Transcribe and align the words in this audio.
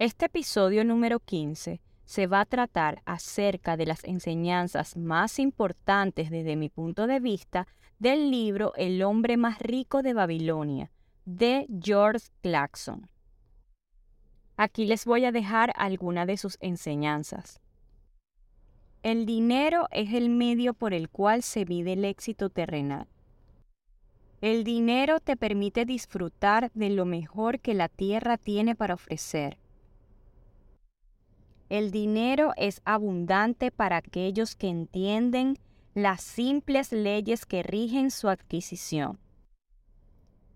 Este 0.00 0.26
episodio 0.26 0.84
número 0.84 1.18
15 1.18 1.80
se 2.04 2.26
va 2.28 2.42
a 2.42 2.44
tratar 2.44 3.02
acerca 3.04 3.76
de 3.76 3.84
las 3.84 4.04
enseñanzas 4.04 4.96
más 4.96 5.40
importantes 5.40 6.30
desde 6.30 6.54
mi 6.54 6.68
punto 6.68 7.08
de 7.08 7.18
vista 7.18 7.66
del 7.98 8.30
libro 8.30 8.72
El 8.76 9.02
hombre 9.02 9.36
más 9.36 9.58
rico 9.58 10.02
de 10.02 10.14
Babilonia, 10.14 10.92
de 11.24 11.66
George 11.82 12.28
Claxon. 12.42 13.10
Aquí 14.56 14.86
les 14.86 15.04
voy 15.04 15.24
a 15.24 15.32
dejar 15.32 15.72
alguna 15.74 16.26
de 16.26 16.36
sus 16.36 16.58
enseñanzas. 16.60 17.60
El 19.02 19.26
dinero 19.26 19.88
es 19.90 20.14
el 20.14 20.28
medio 20.28 20.74
por 20.74 20.94
el 20.94 21.08
cual 21.08 21.42
se 21.42 21.64
mide 21.64 21.94
el 21.94 22.04
éxito 22.04 22.50
terrenal. 22.50 23.08
El 24.42 24.62
dinero 24.62 25.18
te 25.18 25.36
permite 25.36 25.84
disfrutar 25.84 26.70
de 26.74 26.90
lo 26.90 27.04
mejor 27.04 27.58
que 27.58 27.74
la 27.74 27.88
tierra 27.88 28.36
tiene 28.36 28.76
para 28.76 28.94
ofrecer 28.94 29.58
el 31.68 31.90
dinero 31.90 32.52
es 32.56 32.80
abundante 32.84 33.70
para 33.70 33.96
aquellos 33.96 34.56
que 34.56 34.68
entienden 34.68 35.58
las 35.94 36.22
simples 36.22 36.92
leyes 36.92 37.44
que 37.44 37.62
rigen 37.62 38.10
su 38.10 38.28
adquisición. 38.28 39.18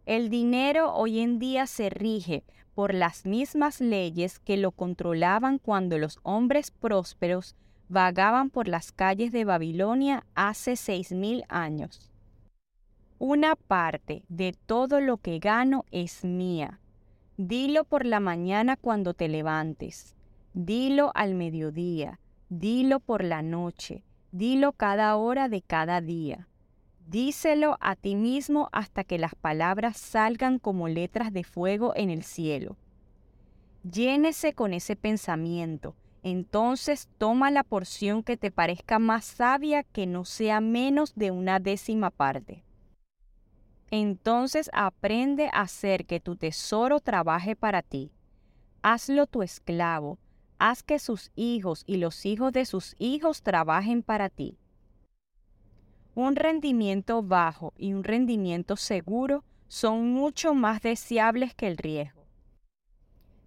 El 0.06 0.30
dinero 0.30 0.94
hoy 0.94 1.20
en 1.20 1.38
día 1.38 1.66
se 1.66 1.90
rige 1.90 2.44
por 2.74 2.94
las 2.94 3.26
mismas 3.26 3.80
leyes 3.80 4.38
que 4.38 4.56
lo 4.56 4.72
controlaban 4.72 5.58
cuando 5.58 5.98
los 5.98 6.18
hombres 6.22 6.70
prósperos 6.70 7.56
vagaban 7.88 8.48
por 8.50 8.68
las 8.68 8.90
calles 8.90 9.32
de 9.32 9.44
Babilonia 9.44 10.24
hace 10.34 10.76
seis 10.76 11.12
mil 11.12 11.44
años. 11.48 12.10
Una 13.18 13.54
parte 13.54 14.24
de 14.28 14.54
todo 14.66 15.00
lo 15.00 15.18
que 15.18 15.38
gano 15.38 15.84
es 15.90 16.24
mía. 16.24 16.80
Dilo 17.36 17.84
por 17.84 18.06
la 18.06 18.18
mañana 18.18 18.76
cuando 18.76 19.14
te 19.14 19.28
levantes. 19.28 20.16
Dilo 20.54 21.12
al 21.14 21.34
mediodía, 21.34 22.20
dilo 22.50 23.00
por 23.00 23.24
la 23.24 23.40
noche, 23.40 24.04
dilo 24.32 24.72
cada 24.72 25.16
hora 25.16 25.48
de 25.48 25.62
cada 25.62 26.02
día. 26.02 26.48
Díselo 27.06 27.78
a 27.80 27.96
ti 27.96 28.16
mismo 28.16 28.68
hasta 28.72 29.02
que 29.02 29.18
las 29.18 29.34
palabras 29.34 29.96
salgan 29.96 30.58
como 30.58 30.88
letras 30.88 31.32
de 31.32 31.42
fuego 31.42 31.94
en 31.96 32.10
el 32.10 32.22
cielo. 32.22 32.76
Llénese 33.82 34.52
con 34.52 34.74
ese 34.74 34.94
pensamiento. 34.94 35.96
Entonces 36.22 37.08
toma 37.18 37.50
la 37.50 37.64
porción 37.64 38.22
que 38.22 38.36
te 38.36 38.50
parezca 38.50 38.98
más 38.98 39.24
sabia 39.24 39.82
que 39.82 40.06
no 40.06 40.24
sea 40.24 40.60
menos 40.60 41.14
de 41.16 41.32
una 41.32 41.58
décima 41.58 42.10
parte. 42.10 42.62
Entonces 43.90 44.70
aprende 44.72 45.48
a 45.52 45.62
hacer 45.62 46.06
que 46.06 46.20
tu 46.20 46.36
tesoro 46.36 47.00
trabaje 47.00 47.56
para 47.56 47.82
ti. 47.82 48.12
Hazlo 48.82 49.26
tu 49.26 49.42
esclavo, 49.42 50.18
haz 50.62 50.84
que 50.84 51.00
sus 51.00 51.32
hijos 51.34 51.82
y 51.88 51.96
los 51.96 52.24
hijos 52.24 52.52
de 52.52 52.64
sus 52.66 52.94
hijos 53.00 53.42
trabajen 53.42 54.04
para 54.04 54.28
ti. 54.28 54.58
Un 56.14 56.36
rendimiento 56.36 57.20
bajo 57.20 57.72
y 57.76 57.94
un 57.94 58.04
rendimiento 58.04 58.76
seguro 58.76 59.42
son 59.66 60.12
mucho 60.12 60.54
más 60.54 60.80
deseables 60.80 61.52
que 61.56 61.66
el 61.66 61.78
riesgo. 61.78 62.26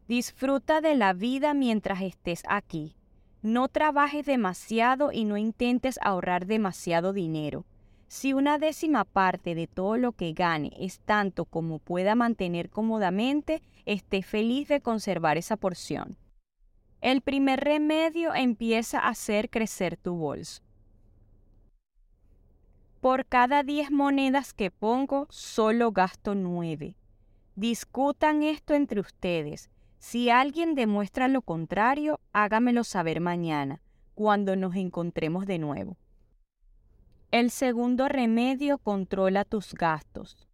Disfruta 0.10 0.82
de 0.82 0.96
la 0.96 1.14
vida 1.14 1.54
mientras 1.54 2.02
estés 2.02 2.44
aquí. 2.50 2.96
No 3.42 3.70
trabajes 3.70 4.26
demasiado 4.26 5.14
y 5.14 5.24
no 5.24 5.38
intentes 5.38 5.98
ahorrar 6.02 6.46
demasiado 6.46 7.14
dinero. 7.14 7.66
Si 8.10 8.34
una 8.34 8.60
décima 8.60 9.06
parte 9.06 9.56
de 9.56 9.68
todo 9.68 9.96
lo 9.96 10.12
que 10.12 10.34
gane 10.34 10.74
es 10.78 11.00
tanto 11.00 11.46
como 11.46 11.80
pueda 11.80 12.14
mantener 12.16 12.70
cómodamente, 12.70 13.62
esté 13.86 14.22
feliz 14.22 14.68
de 14.68 14.82
conservar 14.82 15.38
esa 15.38 15.56
porción. 15.56 16.18
El 17.02 17.22
primer 17.22 17.60
remedio 17.60 18.34
empieza 18.34 19.00
a 19.00 19.10
hacer 19.10 19.50
crecer 19.50 19.98
tu 19.98 20.16
bolso. 20.16 20.62
Por 23.02 23.26
cada 23.28 23.62
10 23.62 23.92
monedas 23.92 24.54
que 24.54 24.72
pongo, 24.72 25.28
solo 25.30 25.92
gasto 25.92 26.34
9. 26.34 26.96
Discutan 27.56 28.42
esto 28.42 28.74
entre 28.74 29.00
ustedes. 29.00 29.70
Si 30.00 30.30
alguien 30.30 30.76
demuestra 30.76 31.28
lo 31.28 31.42
contrario, 31.42 32.20
hágamelo 32.34 32.84
saber 32.84 33.22
mañana, 33.22 33.82
cuando 34.16 34.56
nos 34.56 34.76
encontremos 34.76 35.46
de 35.46 35.60
nuevo. 35.60 35.98
El 37.32 37.52
segundo 37.52 38.08
remedio 38.08 38.78
controla 38.78 39.46
tus 39.46 39.74
gastos. 39.74 40.48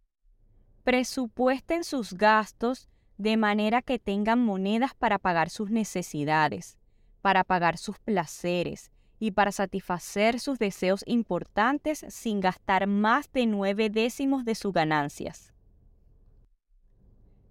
Presupuesten 0.84 1.84
sus 1.84 2.12
gastos 2.12 2.88
de 3.18 3.36
manera 3.36 3.82
que 3.82 3.98
tengan 3.98 4.44
monedas 4.44 4.94
para 4.94 5.18
pagar 5.18 5.50
sus 5.50 5.70
necesidades, 5.70 6.78
para 7.20 7.44
pagar 7.44 7.78
sus 7.78 7.98
placeres 7.98 8.90
y 9.18 9.30
para 9.30 9.52
satisfacer 9.52 10.40
sus 10.40 10.58
deseos 10.58 11.04
importantes 11.06 12.04
sin 12.08 12.40
gastar 12.40 12.86
más 12.86 13.30
de 13.32 13.46
nueve 13.46 13.90
décimos 13.90 14.44
de 14.44 14.54
sus 14.54 14.72
ganancias. 14.72 15.52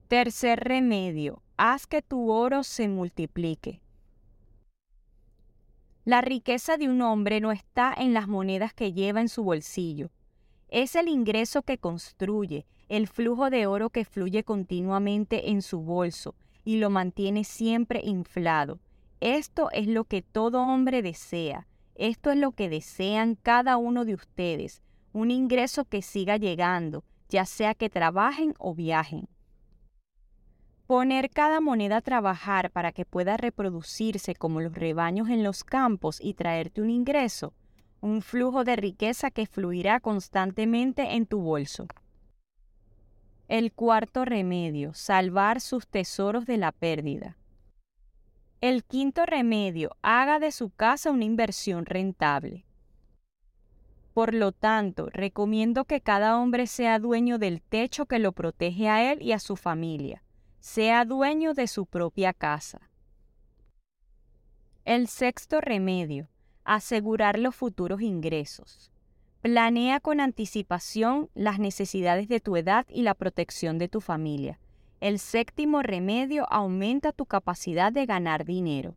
Tercer 0.07 0.59
remedio, 0.59 1.41
haz 1.55 1.87
que 1.87 2.01
tu 2.01 2.31
oro 2.31 2.63
se 2.63 2.89
multiplique. 2.89 3.81
La 6.03 6.19
riqueza 6.19 6.75
de 6.77 6.89
un 6.89 7.01
hombre 7.01 7.39
no 7.39 7.51
está 7.51 7.93
en 7.95 8.13
las 8.13 8.27
monedas 8.27 8.73
que 8.73 8.91
lleva 8.91 9.21
en 9.21 9.29
su 9.29 9.43
bolsillo, 9.43 10.11
es 10.67 10.95
el 10.95 11.07
ingreso 11.09 11.61
que 11.61 11.77
construye, 11.77 12.65
el 12.91 13.07
flujo 13.07 13.49
de 13.49 13.67
oro 13.67 13.89
que 13.89 14.03
fluye 14.03 14.43
continuamente 14.43 15.51
en 15.51 15.61
su 15.61 15.79
bolso 15.79 16.35
y 16.65 16.75
lo 16.75 16.89
mantiene 16.89 17.45
siempre 17.45 18.01
inflado. 18.03 18.81
Esto 19.21 19.71
es 19.71 19.87
lo 19.87 20.03
que 20.03 20.21
todo 20.21 20.61
hombre 20.61 21.01
desea. 21.01 21.67
Esto 21.95 22.31
es 22.31 22.37
lo 22.37 22.51
que 22.51 22.67
desean 22.67 23.35
cada 23.35 23.77
uno 23.77 24.03
de 24.03 24.13
ustedes. 24.13 24.81
Un 25.13 25.31
ingreso 25.31 25.85
que 25.85 26.01
siga 26.01 26.35
llegando, 26.35 27.05
ya 27.29 27.45
sea 27.45 27.75
que 27.75 27.89
trabajen 27.89 28.55
o 28.59 28.75
viajen. 28.75 29.29
Poner 30.85 31.29
cada 31.29 31.61
moneda 31.61 31.95
a 31.95 32.01
trabajar 32.01 32.71
para 32.71 32.91
que 32.91 33.05
pueda 33.05 33.37
reproducirse 33.37 34.35
como 34.35 34.59
los 34.59 34.73
rebaños 34.73 35.29
en 35.29 35.45
los 35.45 35.63
campos 35.63 36.19
y 36.19 36.33
traerte 36.33 36.81
un 36.81 36.89
ingreso, 36.89 37.53
un 38.01 38.21
flujo 38.21 38.65
de 38.65 38.75
riqueza 38.75 39.31
que 39.31 39.45
fluirá 39.45 40.01
constantemente 40.01 41.15
en 41.15 41.25
tu 41.25 41.39
bolso. 41.39 41.87
El 43.51 43.73
cuarto 43.73 44.23
remedio, 44.23 44.93
salvar 44.93 45.59
sus 45.59 45.85
tesoros 45.85 46.45
de 46.45 46.55
la 46.55 46.71
pérdida. 46.71 47.35
El 48.61 48.85
quinto 48.85 49.25
remedio, 49.25 49.97
haga 50.01 50.39
de 50.39 50.53
su 50.53 50.69
casa 50.69 51.11
una 51.11 51.25
inversión 51.25 51.85
rentable. 51.85 52.63
Por 54.13 54.33
lo 54.33 54.53
tanto, 54.53 55.09
recomiendo 55.09 55.83
que 55.83 55.99
cada 55.99 56.39
hombre 56.39 56.65
sea 56.65 56.97
dueño 56.97 57.39
del 57.39 57.61
techo 57.61 58.05
que 58.05 58.19
lo 58.19 58.31
protege 58.31 58.87
a 58.87 59.11
él 59.11 59.21
y 59.21 59.33
a 59.33 59.39
su 59.39 59.57
familia, 59.57 60.23
sea 60.61 61.03
dueño 61.03 61.53
de 61.53 61.67
su 61.67 61.85
propia 61.85 62.31
casa. 62.31 62.89
El 64.85 65.09
sexto 65.09 65.59
remedio, 65.59 66.29
asegurar 66.63 67.37
los 67.37 67.53
futuros 67.53 67.99
ingresos. 67.99 68.93
Planea 69.41 69.99
con 69.99 70.19
anticipación 70.19 71.31
las 71.33 71.57
necesidades 71.57 72.27
de 72.27 72.39
tu 72.39 72.57
edad 72.57 72.85
y 72.87 73.01
la 73.01 73.15
protección 73.15 73.79
de 73.79 73.87
tu 73.87 73.99
familia. 73.99 74.59
El 74.99 75.17
séptimo 75.17 75.81
remedio 75.81 76.45
aumenta 76.53 77.11
tu 77.11 77.25
capacidad 77.25 77.91
de 77.91 78.05
ganar 78.05 78.45
dinero. 78.45 78.95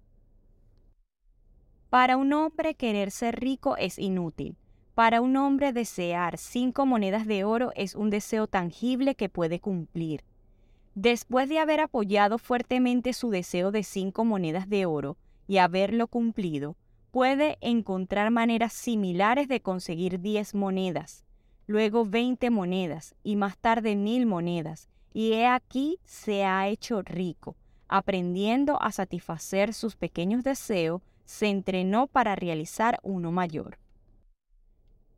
Para 1.88 2.19
un 2.19 2.35
hombre 2.35 2.75
querer 2.75 3.11
ser 3.11 3.41
rico 3.41 3.79
es 3.79 3.99
inútil. 3.99 4.58
Para 4.94 5.23
un 5.23 5.35
hombre 5.38 5.73
desear 5.73 6.37
cinco 6.37 6.85
monedas 6.85 7.26
de 7.26 7.44
oro 7.44 7.73
es 7.75 7.94
un 7.94 8.11
deseo 8.11 8.47
tangible 8.47 9.14
que 9.14 9.31
puede 9.31 9.61
cumplir. 9.61 10.25
Después 10.94 11.49
de 11.49 11.58
haber 11.58 11.81
apoyado 11.81 12.37
fuertemente 12.37 13.14
su 13.14 13.31
deseo 13.31 13.70
de 13.70 13.82
cinco 13.82 14.26
monedas 14.26 14.69
de 14.69 14.85
oro 14.85 15.17
y 15.49 15.56
haberlo 15.56 16.06
cumplido, 16.06 16.76
puede 17.14 17.58
encontrar 17.61 18.32
maneras 18.32 18.72
similares 18.72 19.46
de 19.46 19.61
conseguir 19.61 20.19
10 20.19 20.56
monedas, 20.56 21.25
luego 21.69 22.05
20 22.05 22.50
monedas 22.50 23.14
y 23.22 23.37
más 23.37 23.56
tarde 23.56 23.94
mil 23.94 24.26
monedas, 24.26 24.88
y 25.12 25.34
he 25.34 25.46
aquí 25.46 26.00
se 26.02 26.44
ha 26.44 26.66
hecho 26.66 27.02
rico. 27.02 27.55
aprendiendo 27.87 28.82
a 28.82 28.90
satisfacer 28.90 29.75
sus 29.75 29.94
pequeños 29.94 30.43
deseos, 30.43 31.02
se 31.25 31.46
entrenó 31.46 32.08
para 32.08 32.34
realizar 32.34 32.99
uno 33.05 33.31
mayor. 33.31 33.78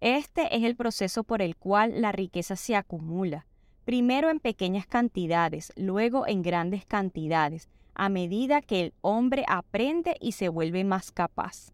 Este 0.02 0.54
es 0.54 0.64
el 0.64 0.76
proceso 0.76 1.24
por 1.24 1.40
el 1.40 1.56
cual 1.56 2.02
la 2.02 2.12
riqueza 2.12 2.56
se 2.56 2.76
acumula, 2.76 3.46
primero 3.86 4.28
en 4.28 4.40
pequeñas 4.40 4.86
cantidades, 4.86 5.72
luego 5.76 6.26
en 6.26 6.42
grandes 6.42 6.84
cantidades, 6.84 7.70
a 7.94 8.10
medida 8.10 8.60
que 8.60 8.82
el 8.82 8.94
hombre 9.00 9.46
aprende 9.48 10.18
y 10.20 10.32
se 10.32 10.50
vuelve 10.50 10.84
más 10.84 11.10
capaz. 11.10 11.72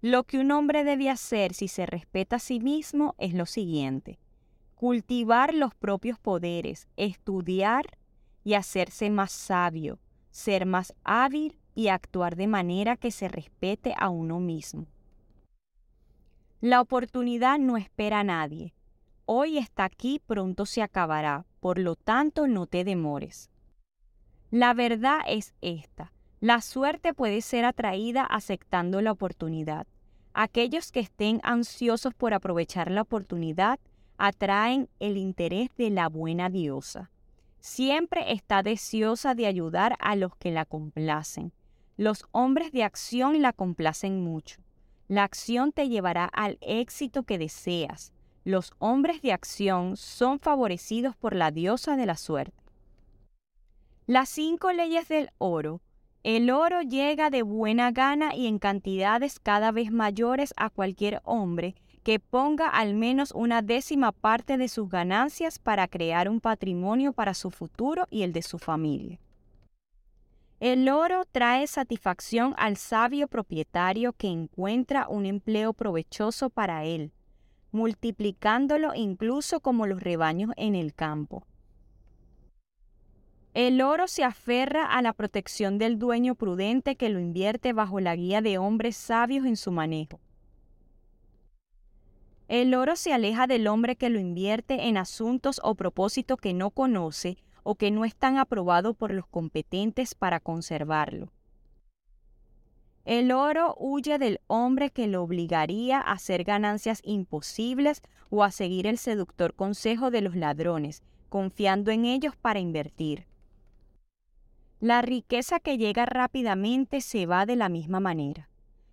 Lo 0.00 0.22
que 0.22 0.38
un 0.38 0.52
hombre 0.52 0.84
debe 0.84 1.10
hacer 1.10 1.54
si 1.54 1.66
se 1.66 1.84
respeta 1.84 2.36
a 2.36 2.38
sí 2.38 2.60
mismo 2.60 3.16
es 3.18 3.34
lo 3.34 3.46
siguiente. 3.46 4.20
Cultivar 4.76 5.52
los 5.54 5.74
propios 5.74 6.20
poderes, 6.20 6.86
estudiar 6.96 7.98
y 8.44 8.54
hacerse 8.54 9.10
más 9.10 9.32
sabio, 9.32 9.98
ser 10.30 10.66
más 10.66 10.94
hábil 11.02 11.58
y 11.74 11.88
actuar 11.88 12.36
de 12.36 12.46
manera 12.46 12.96
que 12.96 13.10
se 13.10 13.26
respete 13.26 13.92
a 13.98 14.08
uno 14.08 14.38
mismo. 14.38 14.86
La 16.60 16.80
oportunidad 16.80 17.58
no 17.58 17.76
espera 17.76 18.20
a 18.20 18.24
nadie. 18.24 18.74
Hoy 19.26 19.58
está 19.58 19.84
aquí, 19.84 20.20
pronto 20.24 20.64
se 20.64 20.80
acabará, 20.80 21.44
por 21.58 21.78
lo 21.78 21.96
tanto 21.96 22.46
no 22.46 22.66
te 22.66 22.84
demores. 22.84 23.50
La 24.50 24.74
verdad 24.74 25.20
es 25.26 25.54
esta. 25.60 26.12
La 26.40 26.60
suerte 26.60 27.14
puede 27.14 27.40
ser 27.40 27.64
atraída 27.64 28.24
aceptando 28.24 29.00
la 29.00 29.10
oportunidad. 29.10 29.86
Aquellos 30.34 30.92
que 30.92 31.00
estén 31.00 31.40
ansiosos 31.42 32.14
por 32.14 32.32
aprovechar 32.32 32.92
la 32.92 33.02
oportunidad 33.02 33.80
atraen 34.18 34.88
el 35.00 35.16
interés 35.16 35.70
de 35.76 35.90
la 35.90 36.08
buena 36.08 36.48
diosa. 36.48 37.10
Siempre 37.58 38.32
está 38.32 38.62
deseosa 38.62 39.34
de 39.34 39.46
ayudar 39.46 39.96
a 39.98 40.14
los 40.14 40.36
que 40.36 40.52
la 40.52 40.64
complacen. 40.64 41.52
Los 41.96 42.24
hombres 42.30 42.70
de 42.70 42.84
acción 42.84 43.42
la 43.42 43.52
complacen 43.52 44.22
mucho. 44.22 44.60
La 45.08 45.24
acción 45.24 45.72
te 45.72 45.88
llevará 45.88 46.26
al 46.26 46.58
éxito 46.60 47.24
que 47.24 47.38
deseas. 47.38 48.12
Los 48.44 48.72
hombres 48.78 49.22
de 49.22 49.32
acción 49.32 49.96
son 49.96 50.38
favorecidos 50.38 51.16
por 51.16 51.34
la 51.34 51.50
diosa 51.50 51.96
de 51.96 52.06
la 52.06 52.16
suerte. 52.16 52.62
Las 54.06 54.28
cinco 54.28 54.72
leyes 54.72 55.08
del 55.08 55.30
oro. 55.38 55.80
El 56.24 56.50
oro 56.50 56.82
llega 56.82 57.30
de 57.30 57.42
buena 57.42 57.92
gana 57.92 58.34
y 58.34 58.46
en 58.46 58.58
cantidades 58.58 59.38
cada 59.38 59.70
vez 59.70 59.92
mayores 59.92 60.52
a 60.56 60.68
cualquier 60.68 61.20
hombre 61.24 61.76
que 62.02 62.18
ponga 62.18 62.68
al 62.68 62.94
menos 62.94 63.32
una 63.32 63.62
décima 63.62 64.12
parte 64.12 64.56
de 64.56 64.68
sus 64.68 64.88
ganancias 64.88 65.58
para 65.58 65.86
crear 65.86 66.28
un 66.28 66.40
patrimonio 66.40 67.12
para 67.12 67.34
su 67.34 67.50
futuro 67.50 68.06
y 68.10 68.22
el 68.22 68.32
de 68.32 68.42
su 68.42 68.58
familia. 68.58 69.20
El 70.58 70.88
oro 70.88 71.24
trae 71.30 71.66
satisfacción 71.66 72.54
al 72.56 72.76
sabio 72.76 73.28
propietario 73.28 74.12
que 74.12 74.28
encuentra 74.28 75.06
un 75.08 75.24
empleo 75.24 75.72
provechoso 75.72 76.50
para 76.50 76.84
él, 76.84 77.12
multiplicándolo 77.70 78.92
incluso 78.94 79.60
como 79.60 79.86
los 79.86 80.02
rebaños 80.02 80.50
en 80.56 80.74
el 80.74 80.94
campo. 80.94 81.44
El 83.60 83.82
oro 83.82 84.06
se 84.06 84.22
aferra 84.22 84.84
a 84.84 85.02
la 85.02 85.12
protección 85.12 85.78
del 85.78 85.98
dueño 85.98 86.36
prudente 86.36 86.94
que 86.94 87.08
lo 87.08 87.18
invierte 87.18 87.72
bajo 87.72 87.98
la 87.98 88.14
guía 88.14 88.40
de 88.40 88.56
hombres 88.56 88.96
sabios 88.96 89.46
en 89.46 89.56
su 89.56 89.72
manejo. 89.72 90.20
El 92.46 92.72
oro 92.72 92.94
se 92.94 93.12
aleja 93.12 93.48
del 93.48 93.66
hombre 93.66 93.96
que 93.96 94.10
lo 94.10 94.20
invierte 94.20 94.86
en 94.86 94.96
asuntos 94.96 95.60
o 95.64 95.74
propósitos 95.74 96.38
que 96.38 96.54
no 96.54 96.70
conoce 96.70 97.36
o 97.64 97.74
que 97.74 97.90
no 97.90 98.04
están 98.04 98.38
aprobados 98.38 98.96
por 98.96 99.12
los 99.12 99.26
competentes 99.26 100.14
para 100.14 100.38
conservarlo. 100.38 101.32
El 103.04 103.32
oro 103.32 103.74
huye 103.76 104.18
del 104.18 104.38
hombre 104.46 104.90
que 104.90 105.08
lo 105.08 105.24
obligaría 105.24 105.98
a 105.98 106.12
hacer 106.12 106.44
ganancias 106.44 107.00
imposibles 107.02 108.02
o 108.30 108.44
a 108.44 108.52
seguir 108.52 108.86
el 108.86 108.98
seductor 108.98 109.52
consejo 109.52 110.12
de 110.12 110.20
los 110.20 110.36
ladrones, 110.36 111.02
confiando 111.28 111.90
en 111.90 112.04
ellos 112.04 112.36
para 112.36 112.60
invertir. 112.60 113.26
La 114.80 115.02
riqueza 115.02 115.58
que 115.58 115.76
llega 115.76 116.06
rápidamente 116.06 117.00
se 117.00 117.26
va 117.26 117.46
de 117.46 117.56
la 117.56 117.68
misma 117.68 117.98
manera. 117.98 118.48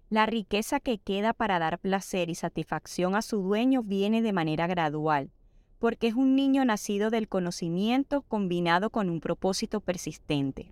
La 0.09 0.25
riqueza 0.25 0.79
que 0.79 0.97
queda 0.97 1.31
para 1.31 1.59
dar 1.59 1.77
placer 1.77 2.31
y 2.31 2.35
satisfacción 2.35 3.13
a 3.13 3.21
su 3.21 3.43
dueño 3.43 3.83
viene 3.83 4.23
de 4.23 4.33
manera 4.33 4.65
gradual, 4.65 5.29
porque 5.77 6.07
es 6.07 6.15
un 6.15 6.35
niño 6.35 6.65
nacido 6.65 7.11
del 7.11 7.27
conocimiento 7.27 8.23
combinado 8.23 8.89
con 8.89 9.11
un 9.11 9.19
propósito 9.19 9.79
persistente. 9.79 10.71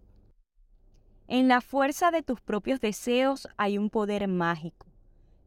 En 1.28 1.48
la 1.48 1.62
fuerza 1.62 2.10
de 2.10 2.24
tus 2.24 2.42
propios 2.42 2.80
deseos 2.80 3.48
hay 3.56 3.78
un 3.78 3.92
poder 3.92 4.28
mágico. 4.28 4.88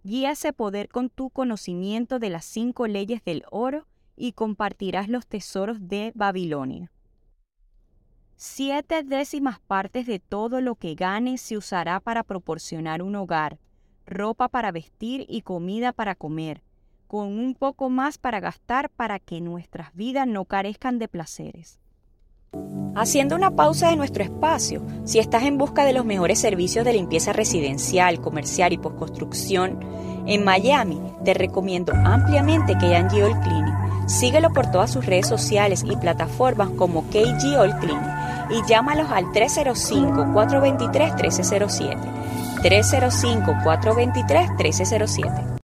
Guía 0.05 0.31
ese 0.31 0.53
poder 0.53 0.89
con 0.89 1.11
tu 1.11 1.29
conocimiento 1.31 2.21
de 2.21 2.31
las 2.31 2.45
cinco 2.45 2.87
leyes 2.87 3.25
del 3.25 3.43
oro 3.51 3.89
y 4.15 4.31
compartirás 4.31 5.09
los 5.09 5.27
tesoros 5.27 5.89
de 5.89 6.13
Babilonia. 6.15 6.93
Siete 8.39 9.03
décimas 9.03 9.61
partes 9.61 10.07
de 10.07 10.19
todo 10.19 10.61
lo 10.61 10.75
que 10.75 10.95
ganes 10.95 11.41
se 11.41 11.57
usará 11.57 12.01
para 12.01 12.23
proporcionar 12.23 13.01
un 13.01 13.17
hogar, 13.17 13.59
ropa 14.05 14.49
para 14.49 14.73
vestir 14.73 15.25
y 15.27 15.41
comida 15.41 15.95
para 15.95 16.15
comer, 16.15 16.63
con 17.07 17.29
un 17.29 17.55
poco 17.55 17.89
más 17.89 18.19
para 18.19 18.41
gastar 18.41 18.91
para 18.91 19.21
que 19.21 19.41
nuestras 19.41 19.95
vidas 19.95 20.29
no 20.29 20.45
carezcan 20.45 20.99
de 20.99 21.09
placeres. 21.09 21.81
Haciendo 22.95 23.37
una 23.37 23.51
pausa 23.51 23.91
de 23.91 23.97
nuestro 23.97 24.25
espacio, 24.25 24.83
si 25.05 25.19
estás 25.19 25.43
en 25.43 25.59
busca 25.59 25.85
de 25.85 25.93
los 25.93 26.07
mejores 26.07 26.39
servicios 26.39 26.85
de 26.85 26.95
limpieza 26.95 27.33
residencial, 27.33 28.21
comercial 28.21 28.73
y 28.73 28.79
postconstrucción 28.79 29.81
en 30.27 30.45
Miami, 30.45 31.01
te 31.25 31.35
recomiendo 31.35 31.93
ampliamente 31.95 32.75
KG 32.75 33.23
All 33.23 33.41
Cleaning. 33.41 34.09
Síguelo 34.09 34.53
por 34.53 34.71
todas 34.71 34.93
sus 34.93 35.05
redes 35.05 35.29
sociales 35.29 35.85
y 35.85 35.97
plataformas 35.97 36.71
como 36.71 37.03
KG 37.11 37.59
All 37.59 37.77
Cleaning 37.79 38.17
y 38.51 38.63
llámalos 38.67 39.11
al 39.11 39.27
305-423-1307. 39.27 41.99
305-423-1307. 42.63 45.59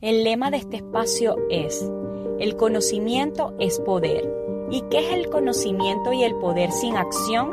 El 0.00 0.24
lema 0.24 0.50
de 0.50 0.56
este 0.58 0.76
espacio 0.76 1.36
es, 1.48 1.90
el 2.38 2.56
conocimiento 2.56 3.54
es 3.58 3.80
poder. 3.80 4.43
¿Y 4.74 4.82
qué 4.90 4.98
es 4.98 5.12
el 5.12 5.30
conocimiento 5.30 6.12
y 6.12 6.24
el 6.24 6.34
poder 6.34 6.72
sin 6.72 6.96
acción? 6.96 7.48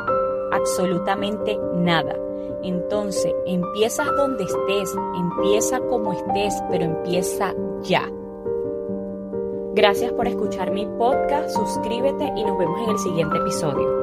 Absolutamente 0.51 1.56
nada. 1.75 2.18
Entonces, 2.63 3.31
empiezas 3.45 4.07
donde 4.18 4.44
estés, 4.44 4.92
empieza 5.16 5.80
como 5.81 6.13
estés, 6.13 6.56
pero 6.71 6.83
empieza 6.85 7.54
ya. 7.83 8.11
Gracias 9.75 10.11
por 10.13 10.28
escuchar 10.28 10.71
mi 10.71 10.87
podcast, 10.97 11.51
suscríbete 11.51 12.33
y 12.35 12.44
nos 12.44 12.57
vemos 12.57 12.81
en 12.85 12.90
el 12.90 12.97
siguiente 12.97 13.37
episodio. 13.37 14.00